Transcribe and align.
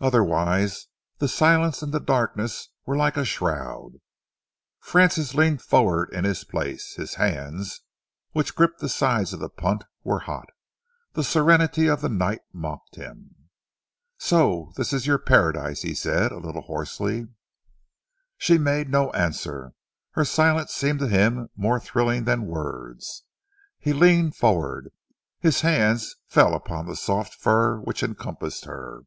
Otherwise 0.00 0.88
the 1.18 1.28
silence 1.28 1.80
and 1.80 1.92
the 1.94 2.00
darkness 2.00 2.70
were 2.86 2.96
like 2.96 3.16
a 3.16 3.24
shroud. 3.24 4.00
Francis 4.80 5.32
leaned 5.32 5.62
forward 5.62 6.10
in 6.12 6.24
his 6.24 6.42
place. 6.42 6.94
His 6.96 7.14
hands, 7.14 7.82
which 8.32 8.56
gripped 8.56 8.80
the 8.80 8.88
sides 8.88 9.32
of 9.32 9.38
the 9.38 9.48
punt, 9.48 9.84
were 10.02 10.18
hot. 10.26 10.48
The 11.12 11.22
serenity 11.22 11.86
of 11.86 12.00
the 12.00 12.08
night 12.08 12.40
mocked 12.52 12.96
him. 12.96 13.48
"So 14.18 14.72
this 14.74 14.92
is 14.92 15.06
your 15.06 15.18
paradise," 15.18 15.82
he 15.82 15.94
said, 15.94 16.32
a 16.32 16.38
little 16.38 16.62
hoarsely. 16.62 17.28
She 18.38 18.58
made 18.58 18.88
no 18.90 19.12
answer. 19.12 19.74
Her 20.14 20.24
silence 20.24 20.74
seemed 20.74 20.98
to 20.98 21.06
him 21.06 21.48
more 21.54 21.78
thrilling 21.78 22.24
than 22.24 22.46
words. 22.46 23.22
He 23.78 23.92
leaned 23.92 24.34
forward. 24.34 24.90
His 25.38 25.60
hands 25.60 26.16
fell 26.26 26.54
upon 26.54 26.86
the 26.86 26.96
soft 26.96 27.34
fur 27.36 27.78
which 27.78 28.02
encompassed 28.02 28.64
her. 28.64 29.02